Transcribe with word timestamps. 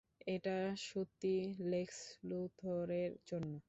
এটা 0.27 0.57
সত্যিই 0.87 1.43
লেক্স 1.71 1.97
লুথরের 2.23 3.11
জন্য? 3.27 3.51